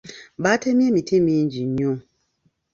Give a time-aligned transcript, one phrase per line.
[0.43, 1.91] Baatemye emiti mingi nnyo.